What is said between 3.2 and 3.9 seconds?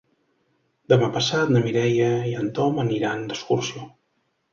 d'excursió.